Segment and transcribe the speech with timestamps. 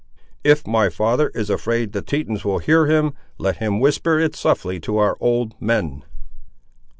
[0.43, 4.79] "If my father is afraid the Tetons will hear him, let him whisper it softly
[4.79, 6.03] to our old men."